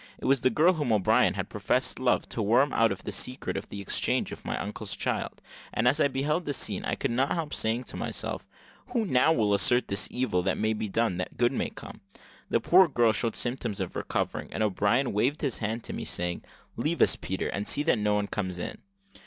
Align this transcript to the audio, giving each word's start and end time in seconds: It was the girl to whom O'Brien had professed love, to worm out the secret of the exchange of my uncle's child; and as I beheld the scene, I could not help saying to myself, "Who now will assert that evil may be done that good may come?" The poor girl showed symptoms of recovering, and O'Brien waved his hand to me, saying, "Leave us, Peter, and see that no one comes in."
It 0.17 0.25
was 0.25 0.41
the 0.41 0.49
girl 0.49 0.71
to 0.73 0.79
whom 0.79 0.91
O'Brien 0.91 1.35
had 1.35 1.47
professed 1.47 1.99
love, 1.99 2.27
to 2.29 2.41
worm 2.41 2.73
out 2.73 2.89
the 3.03 3.11
secret 3.11 3.55
of 3.55 3.69
the 3.69 3.81
exchange 3.81 4.31
of 4.31 4.43
my 4.43 4.57
uncle's 4.57 4.95
child; 4.95 5.43
and 5.71 5.87
as 5.87 5.99
I 6.01 6.07
beheld 6.07 6.45
the 6.45 6.53
scene, 6.53 6.83
I 6.83 6.95
could 6.95 7.11
not 7.11 7.33
help 7.33 7.53
saying 7.53 7.83
to 7.83 7.95
myself, 7.97 8.43
"Who 8.93 9.05
now 9.05 9.31
will 9.31 9.53
assert 9.53 9.89
that 9.89 10.07
evil 10.11 10.41
may 10.55 10.73
be 10.73 10.89
done 10.89 11.17
that 11.17 11.37
good 11.37 11.51
may 11.53 11.69
come?" 11.69 12.01
The 12.49 12.59
poor 12.59 12.87
girl 12.87 13.11
showed 13.13 13.35
symptoms 13.35 13.79
of 13.79 13.95
recovering, 13.95 14.51
and 14.51 14.63
O'Brien 14.63 15.13
waved 15.13 15.41
his 15.41 15.59
hand 15.59 15.83
to 15.83 15.93
me, 15.93 16.03
saying, 16.05 16.41
"Leave 16.77 17.03
us, 17.03 17.15
Peter, 17.15 17.49
and 17.49 17.67
see 17.67 17.83
that 17.83 17.99
no 17.99 18.15
one 18.15 18.25
comes 18.25 18.57
in." 18.57 18.79